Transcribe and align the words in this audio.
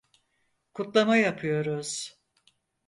Kutlama 0.73 1.17
yapıyoruz. 1.17 2.17